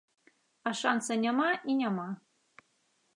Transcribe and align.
А 0.69 0.73
шанца 0.79 1.17
няма 1.25 1.49
і 1.73 1.77
няма. 1.85 2.09